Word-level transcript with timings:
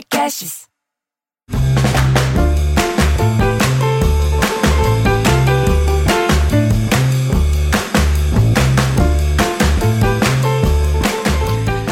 Podcasts. 0.00 0.66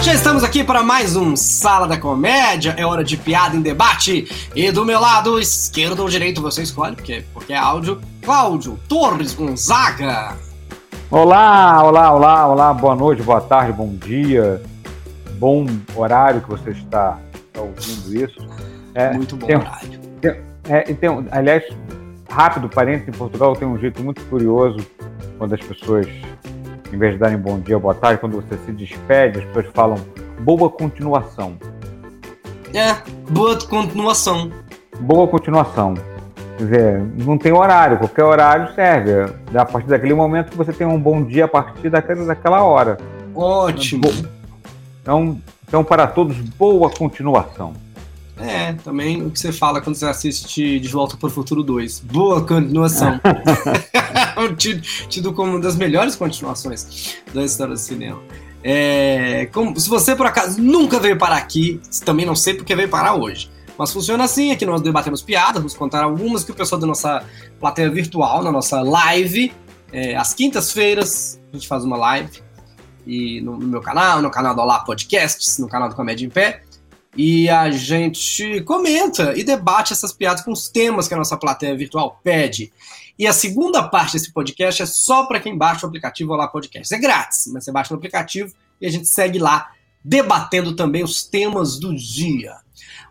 Já 0.03 0.15
estamos 0.15 0.43
aqui 0.43 0.65
para 0.65 0.83
mais 0.83 1.17
um 1.17 1.37
Sala 1.37 1.87
da 1.87 1.99
Comédia. 1.99 2.75
É 2.79 2.87
hora 2.87 3.05
de 3.05 3.19
piada 3.19 3.55
em 3.55 3.61
debate. 3.61 4.27
E 4.57 4.71
do 4.71 4.87
meu 4.87 5.01
lado 5.01 5.39
esquerdo 5.39 6.01
ou 6.01 6.09
direito, 6.09 6.41
você 6.41 6.63
escolhe, 6.63 6.97
porque, 6.97 7.25
porque 7.35 7.53
é 7.53 7.59
áudio. 7.59 8.01
Cláudio 8.23 8.79
Torres 8.89 9.35
Gonzaga. 9.35 10.35
Olá, 11.11 11.83
olá, 11.85 12.13
olá, 12.15 12.47
olá, 12.47 12.73
boa 12.73 12.97
noite, 12.97 13.23
boa 13.23 13.41
tarde, 13.41 13.73
bom 13.73 13.95
dia, 13.97 14.63
bom 15.39 15.67
horário 15.97 16.43
que 16.43 16.49
você 16.51 16.71
está, 16.71 17.19
ouvindo 17.79 18.25
isso. 18.25 18.49
É, 18.95 19.13
muito 19.13 19.37
bom 19.37 19.47
tem. 19.47 19.59
Tem, 20.21 20.41
é, 20.69 20.83
tem, 20.83 21.27
aliás, 21.31 21.65
rápido, 22.29 22.69
parênteses, 22.69 23.09
em 23.09 23.19
Portugal 23.19 23.55
tem 23.55 23.67
um 23.67 23.79
jeito 23.79 24.03
muito 24.03 24.23
curioso 24.27 24.79
quando 25.39 25.55
as 25.55 25.61
pessoas, 25.61 26.07
em 26.93 26.99
vez 26.99 27.15
de 27.15 27.19
darem 27.19 27.39
bom 27.39 27.59
dia, 27.59 27.79
boa 27.79 27.95
tarde, 27.95 28.21
quando 28.21 28.41
você 28.41 28.57
se 28.67 28.73
despede, 28.73 29.39
as 29.39 29.45
pessoas 29.47 29.67
falam 29.73 29.97
boa 30.41 30.69
continuação. 30.69 31.57
É, 32.75 32.97
boa 33.31 33.59
continuação. 33.59 34.51
Boa 35.01 35.27
continuação. 35.27 35.95
Quer 36.59 36.65
dizer, 36.65 37.03
não 37.25 37.39
tem 37.39 37.53
horário, 37.53 37.99
qualquer 37.99 38.25
horário 38.25 38.75
serve. 38.75 39.33
A 39.55 39.65
partir 39.65 39.89
daquele 39.89 40.13
momento 40.13 40.51
que 40.51 40.57
você 40.57 40.73
tem 40.73 40.87
um 40.87 41.01
bom 41.01 41.23
dia 41.23 41.45
a 41.45 41.49
partir 41.49 41.89
daquela, 41.89 42.27
daquela 42.27 42.63
hora. 42.63 42.99
Ótimo. 43.35 44.03
Então, 45.01 45.41
então, 45.69 45.85
para 45.85 46.07
todos, 46.07 46.35
boa 46.39 46.89
continuação. 46.89 47.75
É, 48.39 48.73
também 48.73 49.21
o 49.23 49.31
que 49.31 49.39
você 49.39 49.53
fala 49.53 49.83
quando 49.83 49.97
você 49.97 50.07
assiste 50.07 50.81
De 50.81 50.89
Volta 50.89 51.15
para 51.17 51.27
o 51.27 51.31
Futuro 51.31 51.63
2. 51.63 52.01
Boa 52.01 52.41
continuação. 52.41 53.21
tido, 54.57 54.81
tido 55.09 55.33
como 55.35 55.53
uma 55.53 55.61
das 55.61 55.77
melhores 55.77 56.17
continuações 56.17 57.17
da 57.35 57.45
história 57.45 57.75
do 57.75 57.79
cinema. 57.79 58.19
É, 58.65 59.47
como, 59.53 59.79
se 59.79 59.91
você 59.91 60.17
por 60.17 60.25
acaso 60.25 60.59
nunca 60.61 60.99
veio 60.99 61.19
parar 61.19 61.37
aqui, 61.37 61.81
também 62.03 62.25
não 62.25 62.35
sei 62.35 62.55
porque 62.55 62.75
veio 62.75 62.89
parar 62.89 63.15
hoje. 63.15 63.51
Mas 63.77 63.93
funciona 63.93 64.25
assim, 64.25 64.51
aqui 64.51 64.65
nós 64.65 64.81
debatemos 64.81 65.21
piadas, 65.21 65.57
vamos 65.57 65.75
contar 65.75 66.03
algumas 66.03 66.45
que 66.45 66.51
o 66.51 66.55
pessoal 66.55 66.81
da 66.81 66.87
nossa 66.87 67.23
plateia 67.61 67.91
virtual, 67.91 68.43
na 68.43 68.51
nossa 68.51 68.81
live, 68.81 69.53
é, 69.93 70.17
às 70.17 70.33
quintas-feiras, 70.33 71.39
a 71.53 71.57
gente 71.57 71.69
faz 71.69 71.85
uma 71.85 71.97
live 71.97 72.48
e 73.09 73.41
no, 73.41 73.57
no, 73.57 73.67
meu 73.67 73.81
canal, 73.81 74.21
no 74.21 74.31
canal 74.31 74.55
do 74.55 74.61
Olá 74.61 74.81
Podcasts, 74.81 75.59
no 75.59 75.67
canal 75.67 75.89
do 75.89 75.97
Comédia 75.97 76.27
em 76.27 76.31
Pé, 76.31 76.63
e 77.17 77.49
a 77.49 77.71
gente 77.71 78.61
comenta 78.63 79.37
e 79.37 79.43
debate 79.43 79.95
essas 79.95 80.13
piadas 80.13 80.45
com 80.45 80.53
os 80.53 80.69
temas 80.69 81.09
que 81.09 81.15
a 81.15 81.17
nossa 81.17 81.37
plateia 81.39 81.75
virtual 81.75 82.21
pede. 82.23 82.71
E 83.19 83.27
a 83.27 83.33
segunda 83.33 83.83
parte 83.83 84.13
desse 84.13 84.31
podcast 84.31 84.83
é 84.83 84.87
só 84.87 85.25
para 85.25 85.41
quem 85.41 85.57
baixa 85.57 85.87
o 85.87 85.89
aplicativo 85.89 86.35
Olá 86.35 86.47
Podcasts. 86.47 86.93
É 86.93 86.99
grátis, 86.99 87.51
mas 87.53 87.65
você 87.65 87.73
baixa 87.73 87.95
no 87.95 87.99
aplicativo 87.99 88.53
e 88.79 88.87
a 88.87 88.91
gente 88.91 89.09
segue 89.09 89.39
lá 89.39 89.71
debatendo 90.05 90.77
também 90.77 91.03
os 91.03 91.25
temas 91.25 91.81
do 91.81 91.97
dia. 91.97 92.57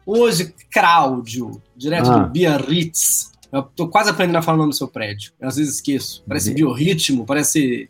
Hoje, 0.06 0.54
Cláudio, 0.72 1.62
direto 1.76 2.12
ah. 2.12 2.20
do 2.20 2.30
Biarritz. 2.30 3.32
Eu 3.52 3.64
tô 3.64 3.88
quase 3.88 4.12
aprendendo 4.12 4.38
a 4.38 4.42
falar 4.42 4.58
o 4.58 4.60
nome 4.60 4.72
do 4.72 4.78
seu 4.78 4.88
prédio. 4.88 5.34
Eu 5.40 5.48
às 5.48 5.58
vezes 5.58 5.76
esqueço. 5.76 6.24
Parece 6.28 6.54
biorritmo, 6.54 7.26
parece. 7.26 7.90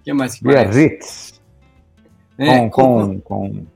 O 0.00 0.04
que 0.04 0.12
mais 0.12 0.34
que 0.34 0.42
Biarritz. 0.42 1.41
É, 2.46 2.68
com, 2.68 2.70
com, 2.70 3.20
com, 3.20 3.66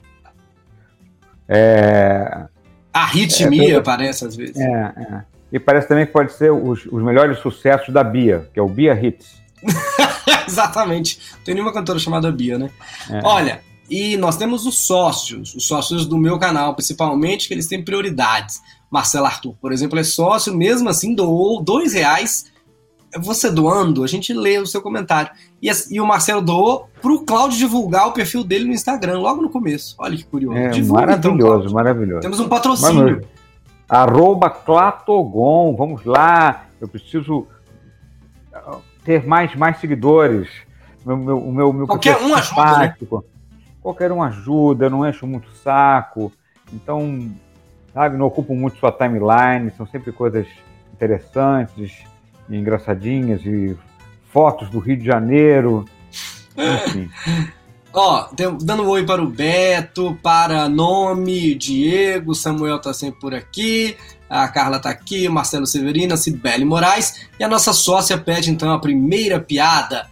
É... 1.48 2.46
Arritmia, 2.92 3.76
é, 3.76 3.80
parece 3.80 4.24
às 4.24 4.34
vezes. 4.34 4.56
É, 4.56 4.92
é. 4.96 5.24
E 5.52 5.58
parece 5.58 5.86
também 5.86 6.06
que 6.06 6.12
pode 6.12 6.32
ser 6.32 6.50
os, 6.50 6.86
os 6.86 7.02
melhores 7.02 7.38
sucessos 7.38 7.92
da 7.92 8.02
Bia, 8.02 8.48
que 8.52 8.58
é 8.58 8.62
o 8.62 8.68
Biarritz. 8.68 9.36
Exatamente. 10.46 11.20
Tem 11.44 11.54
nenhuma 11.54 11.72
cantora 11.72 11.98
chamada 11.98 12.30
Bia, 12.32 12.58
né? 12.58 12.70
É. 13.10 13.20
Olha, 13.24 13.60
e 13.88 14.16
nós 14.16 14.36
temos 14.36 14.66
os 14.66 14.86
sócios, 14.86 15.54
os 15.54 15.66
sócios 15.66 16.06
do 16.06 16.18
meu 16.18 16.38
canal, 16.38 16.74
principalmente, 16.74 17.46
que 17.46 17.54
eles 17.54 17.68
têm 17.68 17.84
prioridades. 17.84 18.60
Marcelo 18.90 19.26
Arthur, 19.26 19.54
por 19.60 19.72
exemplo, 19.72 19.98
é 19.98 20.04
sócio, 20.04 20.54
mesmo 20.54 20.88
assim 20.88 21.14
doou 21.14 21.62
dois 21.62 21.92
reais. 21.92 22.46
Você 23.18 23.50
doando, 23.50 24.04
a 24.04 24.06
gente 24.06 24.32
lê 24.32 24.58
o 24.58 24.66
seu 24.66 24.82
comentário. 24.82 25.30
E, 25.62 25.70
e 25.90 26.00
o 26.00 26.06
Marcelo 26.06 26.42
doou 26.42 26.88
para 27.00 27.12
o 27.12 27.24
Cláudio 27.24 27.58
divulgar 27.58 28.08
o 28.08 28.12
perfil 28.12 28.44
dele 28.44 28.64
no 28.64 28.72
Instagram, 28.72 29.18
logo 29.18 29.42
no 29.42 29.50
começo. 29.50 29.94
Olha 29.98 30.16
que 30.16 30.24
curioso. 30.24 30.58
É, 30.58 30.68
Divulga, 30.68 31.06
maravilhoso, 31.06 31.60
então, 31.64 31.74
maravilhoso. 31.74 32.20
Temos 32.20 32.40
um 32.40 32.48
patrocínio. 32.48 33.22
Arroba 33.88 34.50
Clatogon, 34.50 35.76
vamos 35.76 36.04
lá. 36.04 36.66
Eu 36.80 36.88
preciso 36.88 37.46
uh, 38.52 38.80
ter 39.04 39.26
mais, 39.26 39.54
mais 39.54 39.78
seguidores. 39.78 40.48
Meu, 41.04 41.16
meu, 41.16 41.40
meu, 41.40 41.72
meu 41.72 41.86
Qualquer 41.86 42.16
um 42.18 42.34
ajuda, 42.34 42.78
né? 42.78 42.96
qualquer 43.80 44.10
um 44.10 44.22
ajuda, 44.22 44.90
não 44.90 45.08
encho 45.08 45.26
muito 45.26 45.48
saco. 45.62 46.32
Então, 46.72 47.30
sabe, 47.94 48.16
não 48.16 48.26
ocupo 48.26 48.54
muito 48.56 48.76
sua 48.78 48.90
timeline, 48.90 49.70
são 49.76 49.86
sempre 49.86 50.10
coisas 50.10 50.46
interessantes 50.92 52.04
engraçadinhas 52.50 53.44
e 53.44 53.76
fotos 54.32 54.68
do 54.70 54.78
Rio 54.78 54.96
de 54.96 55.04
Janeiro. 55.04 55.84
Enfim. 56.56 57.10
Ó, 57.92 58.28
dando 58.60 58.82
um 58.82 58.88
oi 58.88 59.06
para 59.06 59.22
o 59.22 59.26
Beto, 59.26 60.18
para 60.22 60.68
Nome, 60.68 61.54
Diego, 61.54 62.34
Samuel 62.34 62.78
tá 62.78 62.92
sempre 62.92 63.18
por 63.18 63.34
aqui, 63.34 63.96
a 64.28 64.46
Carla 64.48 64.78
tá 64.78 64.90
aqui, 64.90 65.26
Marcelo 65.30 65.66
Severino, 65.66 66.12
a 66.12 66.16
Cibele 66.18 66.66
Moraes, 66.66 67.26
e 67.40 67.42
a 67.42 67.48
nossa 67.48 67.72
sócia 67.72 68.18
pede 68.18 68.50
então 68.50 68.70
a 68.70 68.78
primeira 68.78 69.40
piada. 69.40 70.10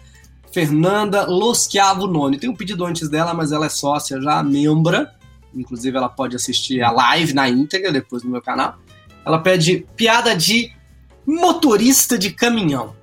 Fernanda 0.50 1.26
Loschiavo 1.26 2.06
Noni. 2.06 2.38
Tem 2.38 2.48
um 2.48 2.54
pedido 2.54 2.86
antes 2.86 3.08
dela, 3.10 3.34
mas 3.34 3.52
ela 3.52 3.66
é 3.66 3.68
sócia 3.68 4.18
já, 4.20 4.42
membra. 4.42 5.12
Inclusive, 5.52 5.96
ela 5.96 6.08
pode 6.08 6.36
assistir 6.36 6.80
a 6.80 6.90
live 6.90 7.34
na 7.34 7.48
íntegra 7.50 7.92
depois 7.92 8.22
no 8.22 8.30
meu 8.30 8.40
canal. 8.40 8.78
Ela 9.26 9.40
pede 9.40 9.84
piada 9.96 10.34
de 10.36 10.72
motorista 11.26 12.18
de 12.18 12.30
caminhão. 12.30 12.94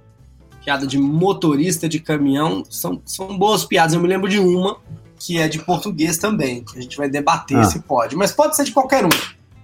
Piada 0.63 0.85
de 0.85 0.97
motorista 0.97 1.89
de 1.89 1.99
caminhão. 1.99 2.63
São, 2.69 3.01
são 3.05 3.37
boas 3.37 3.65
piadas. 3.65 3.93
Eu 3.93 4.01
me 4.01 4.07
lembro 4.07 4.29
de 4.29 4.39
uma 4.39 4.77
que 5.19 5.39
é 5.39 5.47
de 5.47 5.59
português 5.59 6.17
também. 6.17 6.63
Que 6.63 6.77
a 6.77 6.81
gente 6.81 6.97
vai 6.97 7.09
debater 7.09 7.57
ah. 7.57 7.63
se 7.63 7.79
pode. 7.81 8.15
Mas 8.15 8.31
pode 8.31 8.55
ser 8.55 8.63
de 8.63 8.71
qualquer 8.71 9.05
um. 9.05 9.09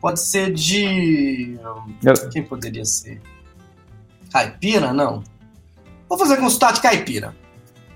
Pode 0.02 0.20
ser 0.20 0.54
de. 0.54 1.58
Eu... 2.04 2.30
Quem 2.30 2.44
poderia 2.44 2.86
ser? 2.86 3.22
Caipira? 4.32 4.94
Não. 4.94 5.24
Vou 6.08 6.18
fazer 6.18 6.38
com 6.38 6.50
sotaque 6.50 6.82
caipira. 6.82 7.36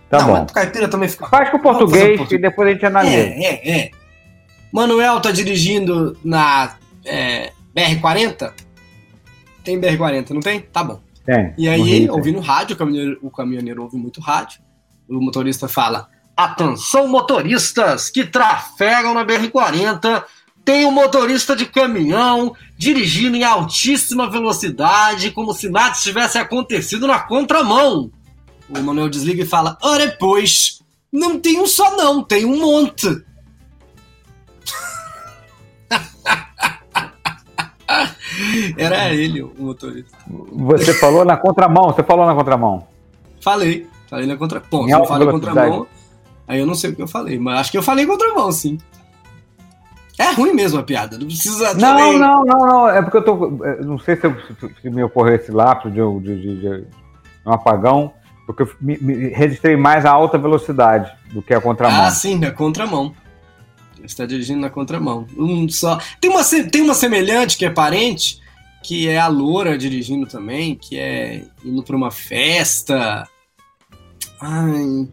Tá 0.09 0.19
não, 0.19 0.27
bom. 0.27 0.45
caipira 0.47 0.87
também 0.87 1.07
fica. 1.07 1.27
Faz 1.27 1.49
com 1.49 1.57
o 1.57 1.61
português 1.61 2.19
e 2.31 2.37
depois 2.37 2.67
a 2.67 2.71
gente 2.73 2.85
analisa. 2.85 3.15
É, 3.15 3.43
é, 3.43 3.79
é. 3.79 3.91
Manuel 4.71 5.21
tá 5.21 5.31
dirigindo 5.31 6.17
na 6.23 6.75
é, 7.05 7.51
BR-40? 7.75 8.51
Tem 9.63 9.79
BR-40, 9.79 10.31
não 10.31 10.41
tem? 10.41 10.61
Tá 10.61 10.83
bom. 10.83 10.99
Tem. 11.25 11.53
E 11.57 11.69
aí, 11.69 12.09
ouvindo 12.09 12.39
rádio, 12.39 12.75
o 12.75 12.77
caminhoneiro, 12.77 13.19
o 13.21 13.29
caminhoneiro 13.29 13.83
ouve 13.83 13.97
muito 13.97 14.19
rádio. 14.19 14.61
O 15.07 15.21
motorista 15.21 15.67
fala: 15.67 16.09
Atenção, 16.35 17.07
motoristas 17.07 18.09
que 18.09 18.25
trafegam 18.25 19.13
na 19.13 19.25
BR-40. 19.25 20.23
Tem 20.63 20.85
um 20.85 20.91
motorista 20.91 21.55
de 21.55 21.65
caminhão 21.65 22.55
dirigindo 22.77 23.35
em 23.35 23.43
altíssima 23.43 24.29
velocidade, 24.29 25.31
como 25.31 25.53
se 25.53 25.69
nada 25.69 25.95
tivesse 25.95 26.37
acontecido 26.37 27.07
na 27.07 27.19
contramão. 27.19 28.11
O 28.69 28.79
Manuel 28.79 29.09
desliga 29.09 29.43
e 29.43 29.47
fala: 29.47 29.77
Ora, 29.81 30.15
pois, 30.19 30.79
não 31.11 31.39
tem 31.39 31.59
um 31.59 31.67
só, 31.67 31.97
não, 31.97 32.23
tem 32.23 32.45
um 32.45 32.59
monte. 32.59 33.23
Era 38.77 39.13
ele, 39.13 39.41
o 39.41 39.53
motorista. 39.57 40.17
Você 40.27 40.93
falou 40.93 41.25
na 41.25 41.37
contramão, 41.37 41.85
você 41.85 42.03
falou 42.03 42.25
na 42.25 42.35
contramão. 42.35 42.87
Falei, 43.41 43.87
falei 44.09 44.25
na 44.25 44.37
contramão. 44.37 44.85
Se 44.85 44.91
eu 44.91 45.05
falei 45.05 45.27
contramão, 45.29 45.87
aí 46.47 46.59
eu 46.59 46.65
não 46.65 46.75
sei 46.75 46.91
o 46.91 46.95
que 46.95 47.01
eu 47.01 47.07
falei, 47.07 47.39
mas 47.39 47.59
acho 47.59 47.71
que 47.71 47.77
eu 47.77 47.83
falei 47.83 48.05
contramão, 48.05 48.51
sim. 48.51 48.77
É 50.17 50.33
ruim 50.33 50.53
mesmo 50.53 50.79
a 50.79 50.83
piada, 50.83 51.17
não 51.17 51.25
precisa. 51.25 51.73
Não, 51.73 51.97
também... 51.97 52.19
não, 52.19 52.45
não, 52.45 52.65
não. 52.67 52.89
É 52.89 53.01
porque 53.01 53.17
eu 53.17 53.23
tô. 53.23 53.49
Não 53.83 53.97
sei 53.97 54.15
se, 54.15 54.27
eu, 54.27 54.35
se 54.81 54.89
me 54.89 55.03
ocorreu 55.03 55.35
esse 55.35 55.51
lapso 55.51 55.89
de, 55.89 55.99
de, 56.19 56.41
de, 56.41 56.59
de 56.59 56.87
um 57.45 57.51
apagão. 57.51 58.13
Porque 58.45 58.63
eu 58.63 58.69
me, 58.81 58.97
me 58.97 59.29
registrei 59.29 59.77
mais 59.77 60.05
a 60.05 60.11
alta 60.11 60.37
velocidade 60.37 61.11
do 61.31 61.41
que 61.41 61.53
a 61.53 61.61
contramão. 61.61 62.03
Ah, 62.03 62.11
sim, 62.11 62.37
na 62.37 62.51
contramão. 62.51 63.13
Você 64.01 64.05
está 64.07 64.25
dirigindo 64.25 64.59
na 64.61 64.69
contramão. 64.69 65.25
Um 65.37 65.67
só. 65.69 65.97
Tem 66.19 66.29
uma, 66.29 66.43
tem 66.43 66.81
uma 66.81 66.93
semelhante 66.93 67.57
que 67.57 67.65
é 67.65 67.69
parente, 67.69 68.39
que 68.83 69.07
é 69.07 69.19
a 69.19 69.27
loura 69.27 69.77
dirigindo 69.77 70.25
também, 70.25 70.75
que 70.75 70.97
é 70.97 71.43
indo 71.63 71.83
para 71.83 71.95
uma 71.95 72.11
festa. 72.11 73.27
Ai. 74.39 75.07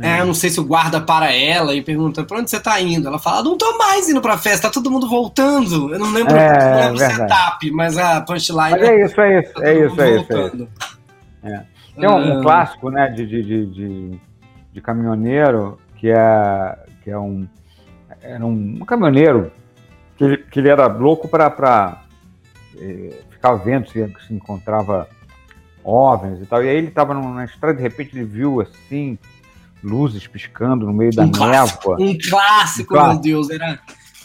É, 0.00 0.24
não 0.24 0.32
sei 0.32 0.48
se 0.48 0.60
o 0.60 0.64
guarda 0.64 1.00
para 1.00 1.32
ela 1.32 1.74
e 1.74 1.82
pergunta 1.82 2.22
pra 2.22 2.38
onde 2.38 2.48
você 2.48 2.60
tá 2.60 2.80
indo. 2.80 3.08
Ela 3.08 3.18
fala, 3.18 3.42
não 3.42 3.58
tô 3.58 3.76
mais 3.76 4.08
indo 4.08 4.20
pra 4.20 4.38
festa, 4.38 4.68
tá 4.68 4.72
todo 4.72 4.92
mundo 4.92 5.08
voltando. 5.08 5.92
Eu 5.92 5.98
não 5.98 6.12
lembro, 6.12 6.36
É, 6.36 6.70
não 6.70 6.76
lembro 6.76 6.94
o 6.94 6.98
verdade. 6.98 7.32
setup, 7.32 7.70
mas 7.72 7.98
a 7.98 8.20
punchline 8.20 8.70
Mas 8.78 8.82
é 8.82 9.04
isso, 9.04 9.20
é 9.20 9.40
isso, 9.40 9.52
tá 9.54 9.60
é 9.68 9.74
todo 9.74 9.86
isso, 9.86 10.00
é 10.00 10.10
isso. 10.10 10.12
É 10.12 10.16
isso. 10.16 10.26
voltando. 10.28 10.68
Tem 11.98 12.08
um, 12.08 12.14
um 12.36 12.38
Ah, 12.38 12.42
clássico, 12.42 12.90
né, 12.90 13.08
de, 13.10 13.26
de, 13.26 13.42
de, 13.42 13.66
de, 13.66 14.20
de 14.74 14.80
caminhoneiro, 14.80 15.76
que 15.96 16.08
é, 16.10 16.78
que 17.02 17.10
é 17.10 17.18
um, 17.18 17.48
era 18.22 18.44
um, 18.44 18.78
um 18.80 18.84
caminhoneiro 18.84 19.50
que 20.16 20.24
ele, 20.24 20.36
que 20.38 20.58
ele 20.60 20.68
era 20.68 20.86
louco 20.86 21.28
para 21.28 22.02
ficar 23.30 23.54
vendo 23.54 23.88
se, 23.88 24.14
se 24.26 24.34
encontrava 24.34 25.08
OVNIs 25.84 26.42
e 26.42 26.46
tal. 26.46 26.62
E 26.64 26.68
aí 26.68 26.76
ele 26.76 26.88
estava 26.88 27.14
na 27.14 27.44
estrada, 27.44 27.76
de 27.76 27.82
repente 27.82 28.16
ele 28.16 28.24
viu 28.24 28.60
assim, 28.60 29.18
luzes 29.82 30.26
piscando 30.26 30.86
no 30.86 30.92
meio 30.92 31.14
da 31.14 31.22
Um 31.24 31.30
clássico, 31.32 31.96
névoa, 31.96 32.10
um 32.12 32.18
clássico, 32.18 32.94
Um 32.94 32.96
clássico. 32.96 33.12
meu 33.14 33.20
Deus. 33.20 33.50
Era... 33.50 33.78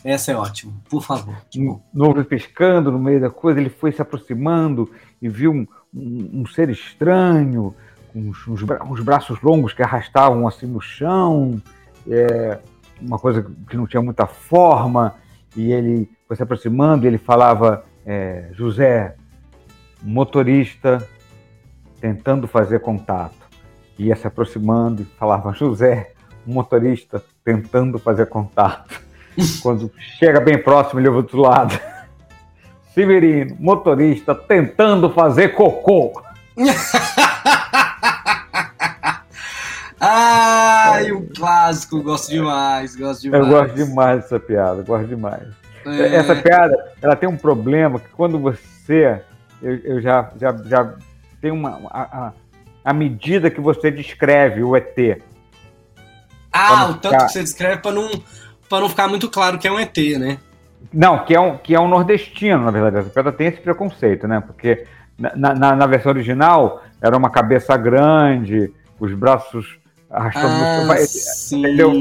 Essa 0.04 0.32
é 0.34 0.36
ótimo, 0.36 0.74
por 0.90 1.02
favor. 1.02 1.36
nuvens 1.94 2.28
piscando 2.28 2.92
no 2.92 3.00
meio 3.00 3.22
da 3.22 3.30
coisa, 3.30 3.60
ele 3.62 3.70
foi 3.70 3.92
se 3.94 4.02
aproximando 4.02 4.92
e 5.22 5.30
viu 5.30 5.52
um, 5.52 5.68
um- 5.94 6.42
um 6.42 6.46
ser 6.46 6.70
estranho, 6.70 7.74
com 8.12 8.20
uns, 8.20 8.46
uns 8.48 8.62
bra- 8.64 8.84
uns 8.84 9.00
braços 9.00 9.42
longos 9.42 9.72
que 9.74 9.82
arrastavam 9.82 10.46
assim 10.46 10.66
no 10.66 10.82
chão, 10.82 11.62
é, 12.10 12.60
uma 13.04 13.20
coisa 13.20 13.46
que 13.70 13.78
não 13.78 13.86
tinha 13.86 14.02
muita 14.02 14.26
forma, 14.26 15.16
e 15.56 15.72
ele 15.72 16.10
foi 16.28 16.36
se 16.36 16.44
aproximando 16.44 17.06
e 17.06 17.08
ele 17.08 17.18
falava, 17.18 17.86
é, 18.06 18.50
José, 18.54 19.16
motorista 20.02 21.08
tentando 22.00 22.48
fazer 22.48 22.80
contato. 22.80 23.44
Ia 23.98 24.16
se 24.16 24.26
aproximando 24.28 25.04
e 25.04 25.06
falava, 25.06 25.54
José, 25.54 26.14
motorista 26.46 27.24
tentando 27.44 28.00
fazer 28.00 28.26
contato. 28.28 29.02
Quando 29.62 29.92
chega 30.20 30.40
bem 30.40 30.62
próximo, 30.62 31.00
ele 31.00 31.08
ouve 31.08 31.22
do 31.22 31.24
outro 31.24 31.40
lado. 31.40 31.80
Severino, 32.94 33.56
motorista 33.60 34.36
tentando 34.36 35.10
fazer 35.10 35.50
cocô. 35.50 36.22
Ai, 40.00 41.12
um 41.14 41.23
clássico, 41.34 42.02
gosto 42.02 42.30
demais, 42.32 42.96
gosto 42.96 43.22
demais. 43.22 43.44
Eu 43.44 43.50
gosto 43.50 43.74
demais 43.76 44.22
dessa 44.24 44.40
piada, 44.40 44.82
gosto 44.84 45.08
demais. 45.08 45.44
É, 45.86 46.16
Essa 46.16 46.36
piada, 46.36 46.92
ela 47.02 47.16
tem 47.16 47.28
um 47.28 47.36
problema 47.38 48.00
que 48.00 48.08
quando 48.10 48.40
você, 48.40 49.22
eu, 49.62 49.76
eu 49.80 50.02
já, 50.02 50.32
já, 50.40 50.56
já 50.66 50.94
tenho 51.42 51.56
uma, 51.56 51.80
a, 51.90 52.02
a, 52.28 52.32
a 52.86 52.94
medida 52.94 53.50
que 53.50 53.60
você 53.60 53.92
descreve 53.92 54.64
o 54.64 54.76
ET. 54.78 55.22
Ah, 56.52 56.86
o 56.86 56.94
tanto 56.96 57.14
ficar- 57.14 57.26
que 57.26 57.32
você 57.34 57.42
descreve 57.42 57.82
pra 57.82 57.92
não, 57.92 58.10
pra 58.70 58.80
não 58.80 58.90
ficar 58.90 59.08
muito 59.08 59.30
claro 59.30 59.58
que 59.58 59.68
é 59.68 59.72
um 59.72 59.80
ET, 59.80 59.98
né? 60.20 60.38
Não, 60.94 61.24
que 61.26 61.34
é 61.34 61.40
um, 61.40 61.58
que 61.58 61.74
é 61.74 61.80
um 61.80 61.88
nordestino, 61.88 62.64
na 62.64 62.72
verdade. 62.72 62.98
Essa 62.98 63.10
piada 63.10 63.32
tem 63.32 63.48
esse 63.48 63.60
preconceito, 63.62 64.28
né? 64.28 64.42
Porque 64.46 64.86
na, 65.18 65.54
na, 65.56 65.76
na 65.76 65.86
versão 65.88 66.12
original 66.12 66.84
era 67.02 67.18
uma 67.18 67.30
cabeça 67.30 67.76
grande, 67.78 68.72
os 69.00 69.14
braços 69.14 69.80
arrastando 70.14 70.56
no 70.56 70.92
Ah, 70.92 70.98
chão. 70.98 71.06
sim, 71.08 71.60
entendeu? 71.60 71.92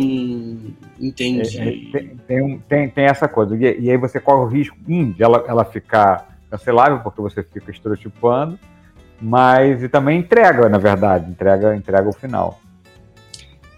entendi. 1.00 1.58
É, 1.58 1.62
é, 1.62 1.70
tem, 1.70 2.16
tem, 2.26 2.58
tem, 2.68 2.88
tem 2.90 3.04
essa 3.04 3.26
coisa. 3.26 3.56
E, 3.56 3.80
e 3.80 3.90
aí 3.90 3.96
você 3.96 4.20
corre 4.20 4.44
o 4.44 4.46
risco, 4.46 4.76
um, 4.86 5.10
de 5.10 5.22
ela, 5.22 5.44
ela 5.48 5.64
ficar 5.64 6.36
cancelável, 6.50 7.00
porque 7.00 7.20
você 7.20 7.42
fica 7.42 7.70
estereotipando, 7.70 8.58
mas 9.20 9.82
e 9.82 9.88
também 9.88 10.18
entrega, 10.20 10.68
na 10.68 10.78
verdade, 10.78 11.30
entrega, 11.30 11.74
entrega 11.74 12.08
o 12.08 12.12
final. 12.12 12.60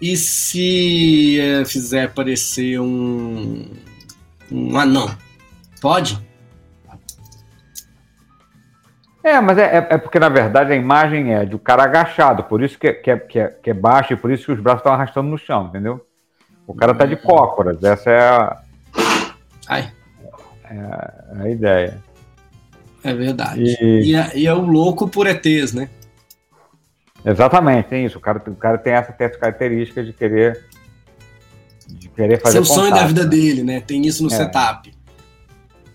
E 0.01 0.17
se 0.17 1.39
eh, 1.41 1.65
fizer 1.65 2.05
aparecer 2.05 2.81
um, 2.81 3.65
um 4.51 4.77
anão? 4.77 5.09
Pode? 5.81 6.19
É, 9.25 9.41
mas 9.41 9.57
é, 9.57 9.79
é- 9.79 9.87
é 9.95 9.99
porque, 9.99 10.19
na 10.19 10.29
verdade, 10.29 10.73
a 10.73 10.77
imagem 10.77 11.35
é 11.35 11.45
de 11.47 11.57
o 11.57 11.59
cara 11.59 11.83
agachado, 11.85 12.45
por 12.45 12.63
isso 12.63 12.79
que, 12.79 12.87
é- 12.89 12.93
que, 12.93 13.11
é, 13.11 13.17
que, 13.19 13.39
é, 13.39 13.49
que 13.49 13.71
é 13.71 13.75
baixo 13.75 14.13
e 14.13 14.17
por 14.17 14.31
isso 14.31 14.45
que 14.45 14.53
os 14.53 14.61
braços 14.61 14.81
estão 14.81 14.93
arrastando 14.93 15.29
no 15.31 15.39
chão, 15.39 15.67
entendeu? 15.69 16.07
O 16.67 16.75
cara 16.75 16.95
tá 16.95 17.07
de 17.07 17.17
cócoras, 17.17 17.83
essa 17.83 18.11
é 18.11 18.21
a, 18.21 18.61
Ai, 19.67 19.91
a 21.41 21.49
ideia. 21.49 21.99
é 23.03 23.15
verdade. 23.15 23.63
E- 23.63 24.11
E, 24.11 24.15
é, 24.15 24.31
e 24.37 24.47
é 24.47 24.53
o 24.53 24.61
louco 24.61 25.09
por 25.09 25.27
ETs, 25.27 25.73
né? 25.73 25.89
Exatamente, 27.25 27.89
tem 27.89 28.05
isso. 28.05 28.19
O 28.19 28.21
cara, 28.21 28.43
o 28.47 28.55
cara 28.55 28.77
tem 28.77 28.93
essa, 28.93 29.11
tem 29.13 29.27
essa 29.27 29.39
característica 29.39 30.05
de 30.05 30.13
querer, 30.13 30.67
de 31.89 32.09
querer 32.11 32.39
fazer 32.41 32.59
Esse 32.61 32.71
é 32.71 32.73
o 32.73 32.75
sonho 32.75 32.91
contato, 32.91 33.01
da 33.01 33.07
vida 33.09 33.23
né? 33.25 33.29
dele, 33.31 33.63
né? 33.63 33.81
Tem 33.81 34.07
isso 34.07 34.23
no 34.23 34.31
É. 34.31 34.37
setup. 34.37 34.94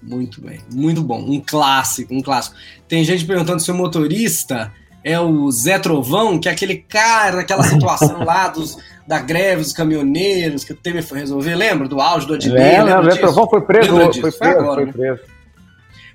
Muito 0.01 0.41
bem, 0.41 0.59
muito 0.71 1.01
bom. 1.01 1.19
Um 1.19 1.41
clássico, 1.45 2.13
um 2.13 2.21
clássico. 2.21 2.55
Tem 2.87 3.03
gente 3.03 3.25
perguntando 3.25 3.59
se 3.59 3.69
o 3.69 3.75
motorista 3.75 4.71
é 5.03 5.19
o 5.19 5.49
Zé 5.51 5.77
Trovão, 5.79 6.39
que 6.39 6.47
é 6.47 6.51
aquele 6.51 6.77
cara, 6.77 7.41
aquela 7.41 7.63
situação 7.63 8.19
lá 8.23 8.47
dos, 8.47 8.77
da 9.07 9.19
greve 9.19 9.63
dos 9.63 9.73
caminhoneiros 9.73 10.63
que 10.63 10.71
o 10.73 10.75
Temer 10.75 11.03
foi 11.05 11.19
resolver. 11.19 11.55
Lembra 11.55 11.87
do 11.87 11.99
áudio 11.99 12.29
do 12.29 12.33
Adnet? 12.35 12.57
É, 12.61 12.83
Lembra 12.83 13.01
o 13.01 13.07
disso? 13.09 13.19
Trovão 13.19 13.49
foi 13.49 13.61
preso, 13.61 13.89
foi 13.89 14.09
preso, 14.21 14.37
Foi 14.37 14.47
agora, 14.47 14.75
foi 14.75 14.85
né? 14.85 14.91
preso. 14.91 15.21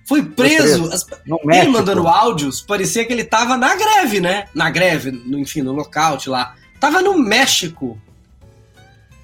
Foi 0.06 0.22
preso. 0.22 0.90
No 1.26 1.36
Ele 1.36 1.46
México. 1.46 1.72
mandando 1.72 2.06
áudios, 2.06 2.60
parecia 2.60 3.04
que 3.06 3.12
ele 3.12 3.24
tava 3.24 3.56
na 3.56 3.74
greve, 3.74 4.20
né? 4.20 4.46
Na 4.54 4.70
greve, 4.70 5.10
no, 5.10 5.38
enfim, 5.38 5.62
no 5.62 5.72
lockout 5.72 6.28
lá. 6.28 6.54
Tava 6.78 7.00
no 7.00 7.18
México. 7.18 7.98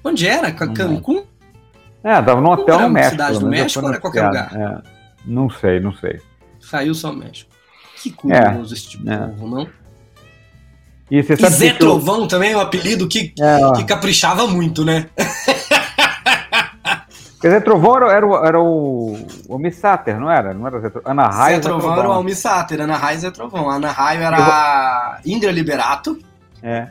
Onde 0.03 0.27
era? 0.27 0.51
Cancún? 0.51 1.23
É, 2.03 2.21
tava 2.21 2.41
num 2.41 2.49
hotel 2.49 2.79
no 2.79 2.89
México. 2.89 3.11
cidade 3.11 3.39
do 3.39 3.47
México 3.47 3.83
ou 3.85 3.91
era 3.91 3.99
qualquer 4.01 4.23
noticiado. 4.23 4.57
É. 4.57 4.81
Não 5.25 5.49
sei, 5.49 5.79
não 5.79 5.93
sei. 5.93 6.19
Saiu 6.59 6.93
só 6.95 7.11
o 7.11 7.15
México. 7.15 7.49
Que 8.01 8.11
curioso 8.11 8.73
esse 8.73 8.89
tipo 8.89 9.03
de 9.03 9.11
é. 9.11 9.17
povo, 9.17 9.47
não? 9.47 9.67
E 11.11 11.21
você 11.21 11.33
E 11.33 11.37
sabe 11.37 11.55
Zé 11.55 11.69
que, 11.71 11.77
que 11.77 11.83
eu- 11.83 11.87
Trovão 11.89 12.27
também 12.27 12.53
é 12.53 12.57
um 12.57 12.61
apelido 12.61 13.07
que, 13.07 13.33
é, 13.39 13.73
que 13.77 13.83
caprichava 13.83 14.47
muito, 14.47 14.83
né? 14.85 15.07
Quer 17.41 17.47
dizer, 17.47 17.61
Trovão 17.63 17.95
era, 17.97 18.11
era, 18.13 18.27
o- 18.27 18.45
era 18.45 18.59
o, 18.61 19.27
o 19.49 19.57
Missáter, 19.57 20.19
não 20.19 20.29
era? 20.29 20.53
Não 20.53 20.67
era 20.67 20.79
Zé 20.79 20.89
Trovão? 20.91 21.11
Ana 21.11 21.27
Raia. 21.27 21.55
Zé 21.55 21.61
Trovão 21.61 21.97
era 21.99 22.07
o 22.09 22.11
Almir 22.11 22.37
Sater, 22.37 22.79
Ana 22.81 22.95
Raio 22.97 23.17
e 23.17 23.19
Zé 23.19 23.31
Trovão. 23.31 23.67
Ana 23.69 23.91
Raio 23.91 24.21
era 24.21 24.37
a 24.37 25.19
Indra 25.25 25.51
Liberato. 25.51 26.19
É. 26.61 26.89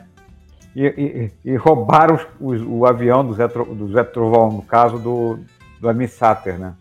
E, 0.75 0.85
e- 0.85 1.51
e 1.51 1.55
roubaram 1.55 2.15
os- 2.15 2.27
os- 2.61 2.67
o 2.67 2.85
avião 2.85 3.25
do 3.25 3.33
Zé, 3.33 3.47
Tro- 3.47 3.75
do 3.75 3.91
Zé 3.91 4.03
Trovão, 4.03 4.49
no 4.51 4.61
caso 4.61 4.97
do, 4.97 5.39
do 5.81 6.07
Sater, 6.07 6.57
né? 6.57 6.73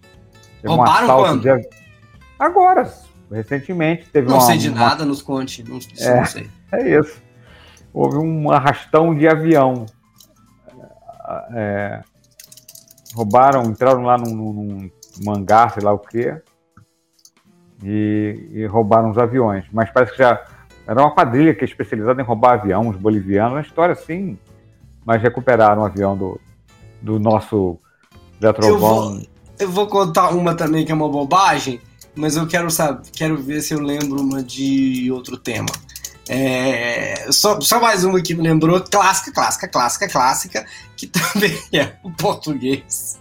Teve 0.62 0.74
Roubaram 0.74 1.06
quando? 1.22 1.40
de 1.42 1.68
Agora, 2.38 2.88
recentemente, 3.30 4.08
teve 4.10 4.28
Não 4.28 4.36
uma, 4.36 4.40
sei 4.42 4.56
de 4.58 4.68
uma- 4.68 4.78
nada, 4.78 5.04
nos 5.04 5.20
conte. 5.22 5.62
Não, 5.68 5.78
É. 5.98 6.16
não 6.18 6.24
sei. 6.26 6.48
É 6.72 6.98
isso. 7.00 7.20
Houve 7.92 8.16
um 8.18 8.50
arrastão 8.50 9.12
de 9.14 9.26
avião. 9.26 9.86
É, 11.52 12.00
roubaram, 13.14 13.62
entraram 13.64 14.02
lá 14.02 14.16
num, 14.16 14.34
num, 14.34 14.90
hangar, 15.32 15.72
sei 15.72 15.82
lá 15.82 15.92
o 15.92 15.98
quê, 15.98 16.40
e, 17.82 18.48
e 18.52 18.66
roubaram 18.66 19.10
os 19.10 19.18
aviões. 19.18 19.64
Mas 19.72 19.90
parece 19.90 20.12
que 20.12 20.18
já 20.18 20.40
era 20.90 21.00
uma 21.02 21.12
quadrilha 21.12 21.54
que 21.54 21.62
é 21.62 21.64
especializada 21.64 22.20
em 22.20 22.24
roubar 22.24 22.54
avião, 22.54 22.88
os 22.88 22.96
bolivianos, 22.96 23.52
uma 23.52 23.60
história 23.60 23.92
assim. 23.92 24.36
Mas 25.06 25.22
recuperaram 25.22 25.82
o 25.82 25.84
avião 25.84 26.16
do, 26.16 26.40
do 27.00 27.16
nosso 27.20 27.78
Zé 28.42 28.52
Trovão. 28.52 29.22
Eu 29.56 29.70
vou 29.70 29.86
contar 29.86 30.30
uma 30.30 30.52
também 30.52 30.84
que 30.84 30.90
é 30.90 30.94
uma 30.94 31.08
bobagem, 31.08 31.80
mas 32.12 32.34
eu 32.34 32.44
quero 32.44 32.68
saber, 32.72 33.02
quero 33.12 33.40
ver 33.40 33.62
se 33.62 33.72
eu 33.72 33.78
lembro 33.78 34.20
uma 34.20 34.42
de 34.42 35.08
outro 35.12 35.36
tema. 35.36 35.68
É, 36.28 37.30
só, 37.30 37.60
só 37.60 37.80
mais 37.80 38.02
uma 38.02 38.20
que 38.20 38.34
me 38.34 38.42
lembrou, 38.42 38.80
clássica, 38.80 39.30
clássica, 39.32 39.68
clássica, 39.68 40.08
clássica, 40.08 40.66
que 40.96 41.06
também 41.32 41.56
é 41.72 41.92
o 42.02 42.10
português. 42.10 43.16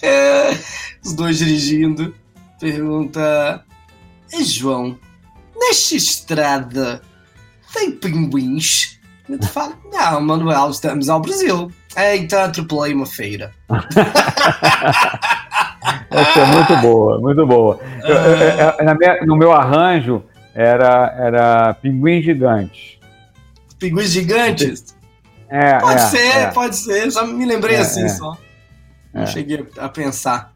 É, 0.00 0.50
os 1.04 1.12
dois 1.12 1.38
dirigindo, 1.38 2.14
pergunta: 2.60 3.64
"Ei, 4.32 4.44
João, 4.44 4.96
nesta 5.68 5.96
estrada 5.96 7.02
tem 7.72 7.92
pinguins? 7.92 8.98
E 9.28 9.36
tu 9.36 9.46
fala: 9.48 9.74
Não, 9.92 10.20
Manuel, 10.22 10.70
estamos 10.70 11.08
ao 11.08 11.20
Brasil. 11.20 11.70
É, 11.94 12.16
então 12.16 12.40
atropelei 12.42 12.94
uma 12.94 13.06
feira. 13.06 13.52
Essa 16.10 16.40
é 16.40 16.46
muito 16.46 16.76
boa, 16.76 17.20
muito 17.20 17.46
boa. 17.46 17.78
Eu- 18.02 18.14
eu- 18.16 18.36
eu- 18.88 18.96
minha- 18.98 19.26
no 19.26 19.36
meu 19.36 19.52
arranjo 19.52 20.22
era, 20.54 21.14
era 21.18 21.74
pinguim 21.74 22.22
gigante. 22.22 22.98
Pinguins 23.78 24.10
gigantes? 24.10 24.96
É, 25.50 25.78
Pode 25.78 25.94
é, 25.94 25.98
ser, 26.08 26.26
é, 26.36 26.46
pode 26.50 26.76
ser. 26.76 27.10
Só 27.10 27.26
me 27.26 27.44
lembrei 27.46 27.76
É, 27.76 27.80
assim 27.80 28.04
é. 28.04 28.08
só. 28.08 28.36
Não 29.14 29.22
É. 29.22 29.26
cheguei 29.26 29.66
a 29.78 29.88
pensar. 29.88 30.52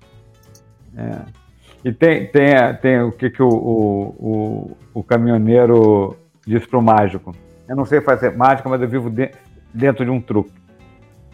é. 0.97 1.42
E 1.85 1.93
tem, 1.93 2.27
tem, 2.27 2.55
tem 2.81 3.03
o 3.03 3.11
que, 3.11 3.29
que 3.31 3.43
o, 3.43 3.49
o, 3.49 4.03
o, 4.19 4.77
o 5.01 5.03
caminhoneiro 5.03 6.17
disse 6.47 6.67
pro 6.67 6.81
mágico. 6.81 7.35
Eu 7.69 7.75
não 7.75 7.85
sei 7.85 8.01
fazer 8.01 8.37
mágica, 8.37 8.69
mas 8.69 8.81
eu 8.81 8.89
vivo 8.89 9.11
de- 9.11 9.33
dentro 9.75 10.05
de 10.05 10.11
um 10.11 10.21
truque. 10.21 10.53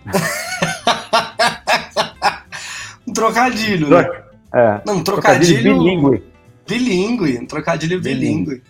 um 3.06 3.12
trocadilho, 3.12 3.90
né? 3.90 4.08
É. 4.54 4.80
Não, 4.86 4.96
um 4.96 5.04
trocadilho. 5.04 5.62
trocadilho 5.62 5.78
bilíngue. 5.78 6.24
Bilíngue, 6.66 7.38
um 7.38 7.46
trocadilho 7.46 8.00
bilíngue. 8.00 8.62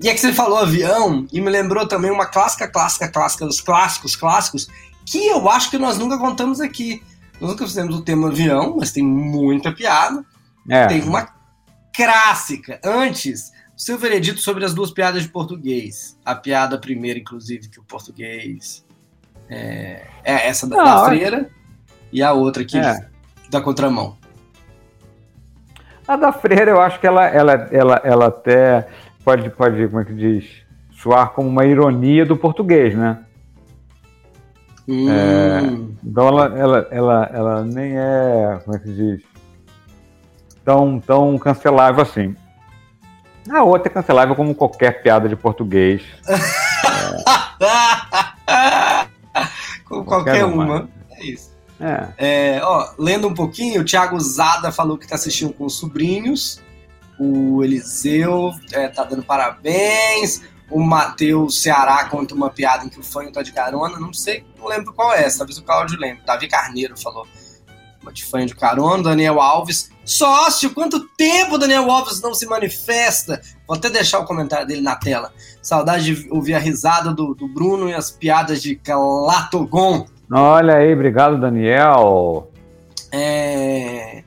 E 0.00 0.08
é 0.08 0.14
que 0.14 0.20
você 0.20 0.32
falou 0.32 0.58
avião, 0.58 1.26
e 1.32 1.40
me 1.40 1.50
lembrou 1.50 1.86
também 1.86 2.10
uma 2.10 2.26
clássica, 2.26 2.66
clássica, 2.66 3.08
clássica 3.08 3.46
dos 3.46 3.60
clássicos, 3.60 4.16
clássicos, 4.16 4.68
que 5.06 5.26
eu 5.26 5.48
acho 5.48 5.70
que 5.70 5.78
nós 5.78 5.98
nunca 5.98 6.18
contamos 6.18 6.60
aqui. 6.60 7.02
Nós 7.40 7.50
nunca 7.50 7.66
fizemos 7.66 7.96
o 7.96 8.02
tema 8.02 8.28
avião, 8.28 8.76
mas 8.78 8.92
tem 8.92 9.04
muita 9.04 9.72
piada. 9.72 10.24
É. 10.68 10.86
Tem 10.86 11.02
uma 11.02 11.28
clássica. 11.94 12.80
Antes, 12.84 13.52
o 13.76 13.80
seu 13.80 13.98
veredito 13.98 14.40
sobre 14.40 14.64
as 14.64 14.72
duas 14.74 14.90
piadas 14.90 15.22
de 15.22 15.28
português. 15.28 16.18
A 16.24 16.34
piada 16.34 16.78
primeira, 16.78 17.18
inclusive, 17.18 17.68
que 17.68 17.78
o 17.80 17.84
português 17.84 18.84
é, 19.48 20.06
é 20.24 20.48
essa 20.48 20.66
da, 20.66 20.76
Não, 20.76 20.84
da 20.84 21.02
é- 21.02 21.04
freira 21.06 21.50
e 22.12 22.22
a 22.22 22.32
outra 22.32 22.62
aqui 22.62 22.78
É. 22.78 23.06
da 23.50 23.60
contramão. 23.60 24.16
A 26.06 26.16
da 26.16 26.32
freira, 26.32 26.70
eu 26.70 26.80
acho 26.80 27.00
que 27.00 27.06
ela, 27.06 27.24
ela, 27.26 27.52
ela, 27.70 28.00
ela 28.04 28.26
até 28.26 28.86
pode, 29.24 29.48
pode, 29.50 29.86
como 29.88 30.00
é 30.00 30.04
que 30.04 30.14
diz, 30.14 30.44
soar 30.92 31.30
como 31.30 31.48
uma 31.48 31.64
ironia 31.64 32.26
do 32.26 32.36
português, 32.36 32.94
né? 32.96 33.20
Hum, 34.86 35.94
Então 36.04 36.28
ela, 36.28 36.58
ela, 36.58 36.88
ela, 36.90 37.30
ela 37.32 37.64
nem 37.64 37.96
é, 37.98 38.60
como 38.64 38.76
é 38.76 38.80
que 38.80 38.92
diz, 38.92 39.22
tão, 40.64 41.00
tão 41.00 41.38
cancelável 41.38 42.02
assim. 42.02 42.34
A 43.50 43.62
outra 43.62 43.88
é 43.88 43.92
cancelável 43.92 44.34
como 44.34 44.54
qualquer 44.54 45.02
piada 45.02 45.28
de 45.28 45.36
português. 45.36 46.02
Com 49.84 50.04
Qualquer 50.04 50.40
qualquer 50.40 50.44
uma. 50.46 50.64
uma. 50.64 50.88
É 51.10 51.24
isso. 51.26 51.52
É. 51.80 52.08
É, 52.56 52.60
ó, 52.62 52.94
lendo 52.98 53.28
um 53.28 53.34
pouquinho, 53.34 53.82
o 53.82 53.84
Thiago 53.84 54.18
Zada 54.18 54.72
falou 54.72 54.96
que 54.96 55.06
tá 55.06 55.14
assistindo 55.16 55.52
com 55.52 55.66
os 55.66 55.76
sobrinhos. 55.78 56.62
O 57.18 57.62
Eliseu 57.62 58.52
é, 58.72 58.88
tá 58.88 59.04
dando 59.04 59.22
parabéns. 59.22 60.42
O 60.70 60.80
Matheus 60.80 61.60
Ceará 61.60 62.06
conta 62.06 62.34
uma 62.34 62.50
piada 62.50 62.84
em 62.84 62.88
que 62.88 62.98
o 62.98 63.02
fã 63.02 63.30
tá 63.30 63.42
de 63.42 63.52
carona. 63.52 63.98
Não 64.00 64.12
sei, 64.12 64.44
não 64.58 64.66
lembro 64.66 64.92
qual 64.92 65.12
é. 65.12 65.28
Talvez 65.30 65.58
o 65.58 65.62
Cláudio 65.62 65.98
lembre. 65.98 66.22
Davi 66.24 66.48
Carneiro 66.48 66.98
falou. 66.98 67.26
Uma 68.04 68.12
de 68.12 68.22
fã 68.22 68.44
de 68.44 68.54
carona. 68.54 69.02
Daniel 69.02 69.40
Alves. 69.40 69.90
Sócio, 70.04 70.74
quanto 70.74 71.08
tempo 71.16 71.54
o 71.54 71.58
Daniel 71.58 71.90
Alves 71.90 72.20
não 72.20 72.34
se 72.34 72.44
manifesta? 72.46 73.40
Vou 73.66 73.74
até 73.74 73.88
deixar 73.88 74.18
o 74.18 74.26
comentário 74.26 74.66
dele 74.66 74.82
na 74.82 74.94
tela. 74.94 75.32
Saudade 75.62 76.14
de 76.14 76.30
ouvir 76.30 76.52
a 76.52 76.58
risada 76.58 77.14
do, 77.14 77.34
do 77.34 77.48
Bruno 77.48 77.88
e 77.88 77.94
as 77.94 78.10
piadas 78.10 78.62
de 78.62 78.76
Clatogon. 78.76 80.06
Olha 80.30 80.76
aí, 80.76 80.92
obrigado, 80.92 81.40
Daniel. 81.40 82.50
É, 83.10 84.22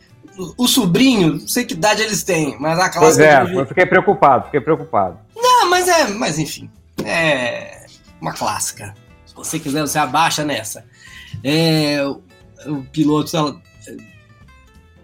O, 0.57 0.67
sobrinho, 0.67 1.33
não 1.33 1.47
sei 1.47 1.63
que 1.63 1.73
idade 1.73 2.01
eles 2.01 2.23
têm, 2.23 2.57
mas 2.59 2.79
a 2.79 2.89
Pois 2.89 3.17
classe 3.17 3.23
é, 3.23 3.45
de... 3.45 3.53
eu 3.53 3.65
fiquei 3.65 3.85
preocupado, 3.85 4.45
fiquei 4.45 4.61
preocupado. 4.61 5.19
Ah, 5.37 5.65
mas 5.65 5.87
é, 5.87 6.07
mas 6.07 6.39
enfim, 6.39 6.69
é 7.03 7.85
uma 8.19 8.33
clássica. 8.33 8.95
Se 9.25 9.35
você 9.35 9.59
quiser, 9.59 9.81
você 9.81 9.99
abaixa 9.99 10.43
nessa. 10.43 10.85
É, 11.43 12.03
o, 12.65 12.83
piloto 12.91 13.29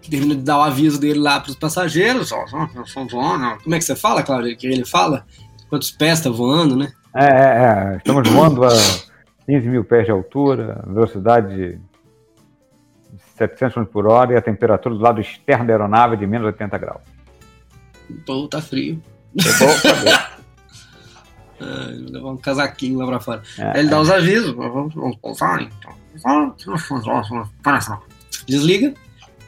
termina 0.08 0.34
de 0.34 0.42
dar 0.42 0.58
o 0.58 0.62
aviso 0.62 1.00
dele 1.00 1.18
lá 1.18 1.40
para 1.40 1.50
os 1.50 1.56
passageiros. 1.56 2.32
ó, 2.32 2.44
ó, 2.52 2.62
ó, 2.64 3.58
Como 3.58 3.74
é 3.74 3.78
que 3.78 3.84
você 3.84 3.96
fala, 3.96 4.22
Cláudio? 4.22 4.56
Que 4.56 4.66
ele 4.66 4.84
fala? 4.84 5.24
Quantos 5.68 5.90
pés 5.90 6.18
está 6.18 6.30
voando, 6.30 6.76
né? 6.76 6.92
É, 7.14 7.24
é, 7.24 7.92
é, 7.94 7.96
estamos 7.96 8.28
voando 8.28 8.64
a 8.64 8.70
15 9.46 9.68
mil 9.68 9.84
pés 9.84 10.04
de 10.04 10.10
altura, 10.10 10.82
velocidade 10.86 11.54
de 11.54 11.78
700 13.36 13.74
km 13.74 13.84
por 13.84 14.06
hora 14.06 14.32
e 14.32 14.36
a 14.36 14.42
temperatura 14.42 14.94
do 14.94 15.00
lado 15.00 15.20
externo 15.20 15.66
da 15.66 15.72
aeronave 15.72 16.14
é 16.14 16.18
de 16.18 16.26
menos 16.26 16.46
80 16.46 16.78
graus. 16.78 17.00
Pô, 18.26 18.46
tá 18.48 18.60
frio. 18.60 19.00
É 19.38 19.58
bom 19.58 19.72
saber. 19.78 20.34
Ah, 21.60 21.88
levar 22.10 22.30
um 22.30 22.36
casaquinho 22.36 22.98
lá 22.98 23.06
pra 23.06 23.20
fora. 23.20 23.42
É, 23.58 23.62
Aí 23.62 23.80
ele 23.80 23.88
dá 23.88 24.00
os 24.00 24.10
avisos. 24.10 24.54
Vamos, 24.54 24.92
vamos 24.94 25.16
pousar, 25.16 25.62
então. 25.62 25.92
Desliga. 28.46 28.94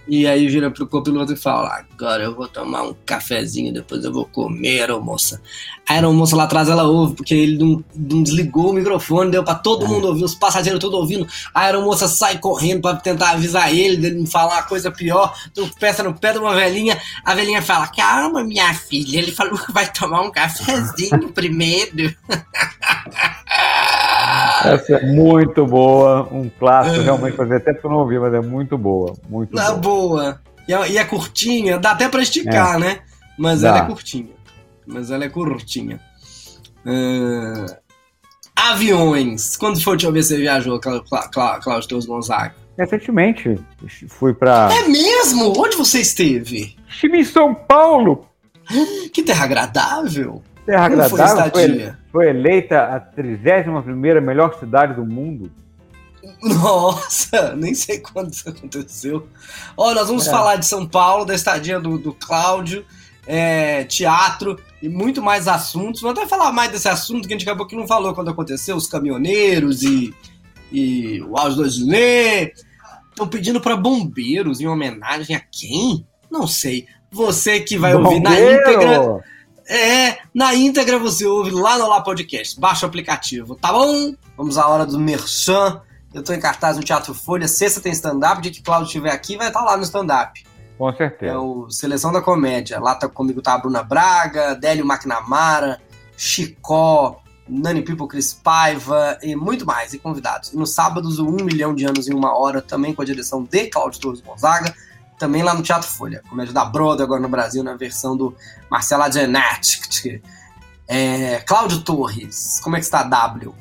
E 0.09 0.25
aí 0.25 0.47
vira 0.47 0.71
pro 0.71 0.87
copiloto 0.87 1.33
e 1.33 1.37
fala: 1.37 1.85
Agora 1.93 2.23
eu 2.23 2.35
vou 2.35 2.47
tomar 2.47 2.83
um 2.83 2.95
cafezinho, 3.05 3.73
depois 3.73 4.05
eu 4.05 4.13
vou 4.13 4.25
comer, 4.25 4.81
aeromoça. 4.81 5.43
A 5.89 5.95
aeromoça 5.95 6.37
lá 6.37 6.45
atrás 6.45 6.69
ela 6.69 6.85
ouve, 6.85 7.17
porque 7.17 7.35
ele 7.35 7.59
não, 7.59 7.85
não 7.95 8.23
desligou 8.23 8.71
o 8.71 8.73
microfone, 8.73 9.33
deu 9.33 9.43
pra 9.43 9.57
todo 9.57 9.89
mundo 9.89 10.07
ouvir, 10.07 10.23
os 10.23 10.35
passageiros 10.35 10.81
todos 10.81 10.99
ouvindo. 10.99 11.27
A 11.53 11.63
aeromoça 11.63 12.07
sai 12.07 12.39
correndo 12.39 12.83
pra 12.83 12.95
tentar 12.95 13.31
avisar 13.31 13.75
ele, 13.75 13.97
dele 13.97 14.21
não 14.21 14.27
falar 14.27 14.63
coisa 14.69 14.93
pior. 14.93 15.35
Tropeça 15.53 16.05
no 16.05 16.15
pé 16.15 16.33
de 16.33 16.39
uma 16.39 16.55
velhinha. 16.55 17.01
A 17.25 17.35
velhinha 17.35 17.61
fala: 17.61 17.89
Calma, 17.89 18.45
minha 18.45 18.73
filha, 18.75 19.19
ele 19.19 19.33
falou 19.33 19.59
que 19.59 19.73
vai 19.73 19.91
tomar 19.93 20.23
um 20.23 20.31
cafezinho 20.31 21.31
primeiro. 21.35 22.15
Essa 24.65 24.95
é 24.97 25.07
muito 25.07 25.65
boa, 25.67 26.29
um 26.33 26.49
clássico, 26.49 27.03
realmente 27.03 27.37
fazia 27.37 27.57
até 27.59 27.73
que 27.75 27.85
eu 27.87 27.91
não 27.91 27.99
ouvi, 27.99 28.19
mas 28.19 28.35
é 28.35 28.41
muito 28.41 28.77
boa, 28.77 29.15
muito 29.29 29.55
Na 29.55 29.73
boa. 29.73 29.79
boa. 29.79 30.41
E 30.67 30.75
é, 30.75 30.91
e 30.91 30.99
é 30.99 31.05
curtinha, 31.05 31.79
dá 31.79 31.93
até 31.93 32.09
pra 32.09 32.21
esticar, 32.23 32.79
né? 32.79 33.01
Mas 33.39 33.61
Dá. 33.61 33.69
ela 33.69 33.79
é 33.79 33.87
curtinha. 33.87 34.35
Mas 34.87 35.11
ela 35.11 35.25
é 35.25 35.29
curtinha. 35.29 36.01
Ah, 36.85 37.67
aviões. 38.73 39.57
Quando 39.57 39.81
foi 39.81 39.93
a 39.93 39.95
última 39.95 40.13
vez 40.13 40.27
que 40.29 40.35
você 40.35 40.41
viajou, 40.41 40.81
Clá- 40.81 41.01
Clá- 41.09 41.29
Clá- 41.29 41.61
Cláudio 41.61 41.89
Teus 41.89 42.07
Gonzaga? 42.07 42.55
Recentemente 42.79 43.59
fui 44.09 44.35
para 44.35 44.69
É 44.73 44.89
mesmo? 44.89 45.53
Onde 45.57 45.77
você 45.77 46.01
esteve? 46.01 46.77
estive 46.89 47.19
em 47.19 47.25
São 47.25 47.55
Paulo, 47.55 48.27
Que 49.13 49.23
terra 49.23 49.45
agradável. 49.45 50.43
Terra 50.67 50.91
Como 50.91 51.03
agradável, 51.03 51.51
foi, 51.53 51.93
foi 52.13 52.29
eleita 52.29 52.83
a 52.83 53.01
31ª 53.01 54.21
melhor 54.21 54.59
cidade 54.59 54.95
do 54.95 55.05
mundo. 55.07 55.51
Nossa, 56.43 57.55
nem 57.57 57.75
sei 57.75 58.01
quando 58.01 58.33
isso 58.33 58.49
aconteceu. 58.49 59.27
Ó, 59.77 59.95
nós 59.95 60.09
vamos 60.09 60.27
É. 60.27 60.31
falar 60.31 60.57
de 60.57 60.67
São 60.67 60.87
Paulo, 60.87 61.25
da 61.25 61.35
estadia 61.35 61.79
do, 61.81 61.99
do 61.99 62.13
Cláudio, 62.13 62.85
é, 63.27 63.85
teatro 63.85 64.59
e 64.83 64.89
muito 64.89 65.23
mais 65.23 65.49
assuntos. 65.49 66.01
Vamos 66.01 66.19
até 66.19 66.29
falar 66.29 66.53
mais 66.53 66.71
desse 66.73 66.89
assunto 66.89 67.27
que 67.27 67.35
a 67.35 67.39
gente 67.39 67.49
acabou 67.49 67.67
que 67.67 67.77
não 67.77 67.87
falou 67.87 68.15
quando 68.15 68.31
aconteceu, 68.31 68.77
os 68.77 68.87
caminhoneiros 68.89 69.83
e, 69.83 70.13
e 70.73 71.23
o 71.23 71.37
áudio 71.39 71.59
do 71.59 71.69
Disney. 71.69 72.53
Estão 73.11 73.29
pedindo 73.29 73.61
para 73.61 73.77
bombeiros 73.77 74.61
em 74.61 74.67
homenagem 74.67 75.35
a 75.35 75.41
quem? 75.41 76.05
Não 76.31 76.47
sei. 76.47 76.87
Você 77.11 77.61
que 77.61 77.79
vai 77.79 77.95
ouvir 77.95 78.21
na 78.21 78.31
Bombeiro! 78.31 78.61
íntegra. 78.61 79.25
É, 79.69 80.19
na 80.35 80.55
íntegra 80.55 80.99
você 80.99 81.27
ouve 81.27 81.51
lá 81.51 81.79
no 81.79 81.89
Lá 81.89 82.01
Podcast. 82.01 82.59
Baixa 82.61 82.87
o 82.87 82.89
aplicativo, 82.89 83.57
tá 83.57 83.73
bom? 83.73 84.15
Vamos 84.37 84.57
à 84.59 84.67
hora 84.69 84.87
do 84.87 84.99
Merchan. 84.99 85.81
Eu 86.15 86.23
tô 86.23 86.33
em 86.33 86.41
cartaz 86.41 86.77
no 86.77 86.85
Teatro 86.85 87.13
Folha. 87.13 87.49
Sexta 87.49 87.81
tem 87.81 87.93
stand-up. 87.93 88.41
Dia 88.41 88.53
que 88.53 88.63
Cláudio 88.63 88.87
estiver 88.87 89.11
aqui, 89.11 89.37
vai 89.37 89.49
estar 89.49 89.63
lá 89.63 89.77
no 89.77 89.83
stand-up. 89.83 90.45
Com 90.79 90.89
É 90.91 90.97
certeza. 90.97 91.39
o 91.39 91.71
Seleção 91.71 92.13
da 92.13 92.23
Comédia. 92.23 92.79
Lá 92.79 92.95
tá 92.95 93.09
comigo 93.09 93.43
tá 93.43 93.55
a 93.55 93.59
Bruna 93.59 93.83
Braga, 93.83 94.55
Délio 94.55 94.85
McNamara, 94.87 95.81
Chicó, 96.17 97.21
Nani 97.49 97.83
People, 97.83 98.07
Cris 98.07 98.33
Paiva 98.33 99.19
e 99.23 99.35
muito 99.35 99.67
mais, 99.67 99.95
e 99.95 99.99
convidados. 99.99 100.53
E 100.53 100.57
no 100.57 100.67
sábado, 100.67 101.09
o 101.09 101.29
1 101.29 101.45
milhão 101.45 101.75
de 101.75 101.85
anos 101.85 102.09
em 102.09 102.15
uma 102.15 102.37
hora, 102.37 102.61
também 102.63 102.95
com 102.95 103.03
a 103.03 103.05
direção 103.05 103.43
de 103.43 103.67
Cláudio 103.69 104.01
Torres 104.01 104.21
Gonzaga, 104.21 104.75
também 105.19 105.43
lá 105.43 105.55
no 105.55 105.63
Teatro 105.63 105.89
Folha. 105.89 106.23
Comédia 106.29 106.53
da 106.53 106.65
Broda 106.65 107.03
agora 107.05 107.21
no 107.21 107.29
Brasil, 107.29 107.63
na 107.63 107.75
versão 107.75 108.17
do 108.17 108.35
Marcelo 108.71 109.03
Adjenat. 109.03 110.23
É, 110.89 111.41
Cláudio 111.41 111.83
Torres, 111.83 112.61
como 112.63 112.77
é 112.77 112.79
que 112.79 112.85
está 112.85 113.03
W? 113.03 113.53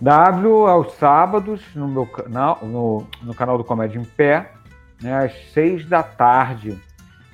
W 0.00 0.66
aos 0.66 0.92
sábados 0.94 1.60
no 1.74 1.88
meu 1.88 2.06
canal, 2.06 2.58
no, 2.62 3.06
no 3.22 3.34
canal 3.34 3.56
do 3.56 3.64
Comédia 3.64 3.98
em 3.98 4.04
Pé, 4.04 4.52
né, 5.00 5.24
às 5.24 5.32
seis 5.52 5.88
da 5.88 6.02
tarde. 6.02 6.78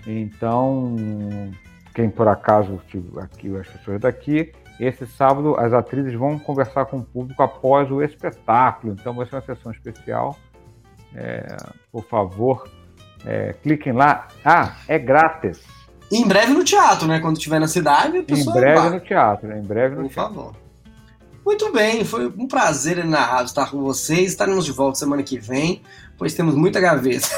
Então, 0.06 0.96
quem 1.94 2.08
por 2.08 2.28
acaso 2.28 2.80
tiver 2.88 3.22
aqui, 3.22 3.54
as 3.56 3.66
pessoas 3.66 4.00
daqui, 4.00 4.52
esse 4.78 5.06
sábado 5.06 5.56
as 5.56 5.72
atrizes 5.72 6.14
vão 6.14 6.38
conversar 6.38 6.86
com 6.86 6.98
o 6.98 7.04
público 7.04 7.42
após 7.42 7.90
o 7.90 8.02
espetáculo. 8.02 8.94
Então 8.98 9.14
vai 9.14 9.26
ser 9.26 9.36
uma 9.36 9.42
sessão 9.42 9.70
especial. 9.70 10.36
É, 11.14 11.56
por 11.92 12.04
favor, 12.06 12.68
é, 13.26 13.54
cliquem 13.62 13.92
lá. 13.92 14.28
Ah, 14.44 14.74
é 14.88 14.98
grátis. 14.98 15.60
Em 16.12 16.26
breve 16.26 16.52
no 16.52 16.62
teatro, 16.62 17.08
né? 17.08 17.18
Quando 17.18 17.36
estiver 17.36 17.58
na 17.58 17.66
cidade, 17.68 18.18
a 18.18 18.20
Em 18.20 18.24
pessoa 18.24 18.54
breve 18.54 18.80
vai. 18.80 18.90
no 18.90 19.00
teatro. 19.00 19.52
Em 19.52 19.62
breve 19.62 19.94
no 19.96 20.02
Por 20.02 20.10
teatro. 20.12 20.34
favor. 20.34 20.54
Muito 21.44 21.70
bem, 21.72 22.04
foi 22.04 22.26
um 22.26 22.48
prazer 22.48 22.98
inenarrável 22.98 23.44
estar 23.44 23.70
com 23.70 23.82
vocês. 23.82 24.28
Estaremos 24.30 24.64
de 24.64 24.72
volta 24.72 24.98
semana 24.98 25.22
que 25.22 25.38
vem, 25.38 25.82
pois 26.16 26.32
temos 26.34 26.54
muita 26.54 26.80
gaveta. 26.80 27.28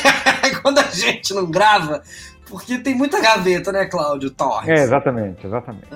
Quando 0.62 0.78
a 0.80 0.90
gente 0.90 1.32
não 1.32 1.46
grava, 1.50 2.02
Porque 2.46 2.78
tem 2.78 2.94
muita 2.94 3.20
gaveta, 3.22 3.72
né, 3.72 3.86
Cláudio 3.86 4.30
Torres? 4.30 4.68
É, 4.68 4.82
exatamente, 4.82 5.46
exatamente. 5.46 5.86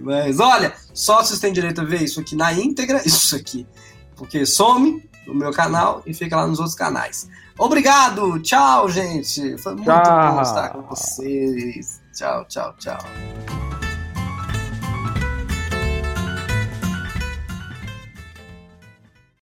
mas 0.00 0.38
olha, 0.38 0.72
sócios 0.94 1.40
têm 1.40 1.52
direito 1.52 1.80
a 1.80 1.84
ver 1.84 2.02
isso 2.02 2.20
aqui 2.20 2.36
na 2.36 2.52
íntegra, 2.52 3.02
isso 3.04 3.34
aqui. 3.34 3.66
Porque 4.16 4.44
some 4.46 5.08
do 5.26 5.34
meu 5.34 5.52
canal 5.52 6.02
e 6.06 6.12
fica 6.12 6.36
lá 6.36 6.46
nos 6.46 6.58
outros 6.58 6.76
canais. 6.76 7.28
Obrigado, 7.58 8.40
tchau, 8.40 8.88
gente. 8.88 9.56
Foi 9.58 9.74
muito 9.74 9.90
tchau. 9.90 10.34
bom 10.34 10.42
estar 10.42 10.70
com 10.70 10.82
vocês. 10.82 12.00
Tchau, 12.12 12.44
tchau, 12.46 12.74
tchau. 12.78 13.61